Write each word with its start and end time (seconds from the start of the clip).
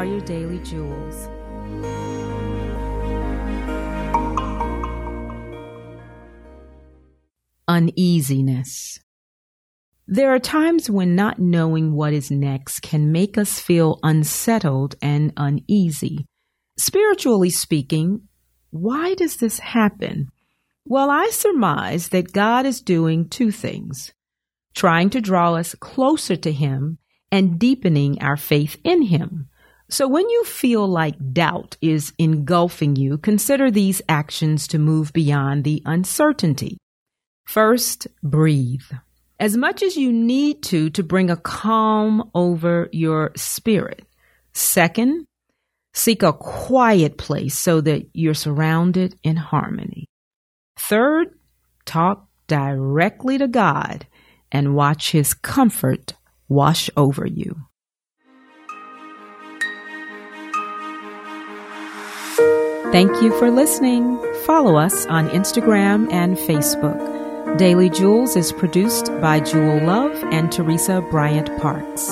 are 0.00 0.06
your 0.06 0.20
daily 0.22 0.58
jewels. 0.60 1.28
Uneasiness. 7.68 8.98
There 10.06 10.34
are 10.34 10.38
times 10.38 10.88
when 10.88 11.14
not 11.14 11.38
knowing 11.38 11.92
what 11.92 12.14
is 12.14 12.30
next 12.30 12.80
can 12.80 13.12
make 13.12 13.36
us 13.36 13.60
feel 13.60 13.98
unsettled 14.02 14.94
and 15.02 15.34
uneasy. 15.36 16.24
Spiritually 16.78 17.50
speaking, 17.50 18.22
why 18.70 19.12
does 19.12 19.36
this 19.36 19.58
happen? 19.58 20.30
Well, 20.86 21.10
I 21.10 21.28
surmise 21.28 22.08
that 22.08 22.32
God 22.32 22.64
is 22.64 22.80
doing 22.80 23.28
two 23.28 23.50
things 23.50 24.14
trying 24.74 25.10
to 25.10 25.20
draw 25.20 25.56
us 25.56 25.74
closer 25.74 26.36
to 26.36 26.52
Him 26.52 26.96
and 27.30 27.58
deepening 27.58 28.22
our 28.22 28.38
faith 28.38 28.78
in 28.82 29.02
Him. 29.02 29.49
So 29.90 30.06
when 30.06 30.30
you 30.30 30.44
feel 30.44 30.86
like 30.86 31.32
doubt 31.32 31.76
is 31.80 32.12
engulfing 32.16 32.94
you, 32.94 33.18
consider 33.18 33.72
these 33.72 34.00
actions 34.08 34.68
to 34.68 34.78
move 34.78 35.12
beyond 35.12 35.64
the 35.64 35.82
uncertainty. 35.84 36.78
First, 37.44 38.06
breathe. 38.22 38.84
As 39.40 39.56
much 39.56 39.82
as 39.82 39.96
you 39.96 40.12
need 40.12 40.62
to 40.64 40.90
to 40.90 41.02
bring 41.02 41.28
a 41.28 41.36
calm 41.36 42.30
over 42.36 42.88
your 42.92 43.32
spirit. 43.34 44.06
Second, 44.52 45.26
seek 45.92 46.22
a 46.22 46.32
quiet 46.32 47.18
place 47.18 47.58
so 47.58 47.80
that 47.80 48.06
you're 48.12 48.34
surrounded 48.34 49.18
in 49.24 49.34
harmony. 49.36 50.06
Third, 50.78 51.36
talk 51.84 52.28
directly 52.46 53.38
to 53.38 53.48
God 53.48 54.06
and 54.52 54.76
watch 54.76 55.10
His 55.10 55.34
comfort 55.34 56.14
wash 56.48 56.90
over 56.96 57.26
you. 57.26 57.64
Thank 62.92 63.22
you 63.22 63.30
for 63.38 63.52
listening. 63.52 64.18
Follow 64.44 64.76
us 64.76 65.06
on 65.06 65.28
Instagram 65.28 66.12
and 66.12 66.36
Facebook. 66.36 66.98
Daily 67.56 67.88
Jewels 67.88 68.34
is 68.34 68.52
produced 68.52 69.06
by 69.20 69.38
Jewel 69.38 69.80
Love 69.86 70.12
and 70.32 70.50
Teresa 70.50 71.00
Bryant 71.00 71.56
Parks. 71.60 72.10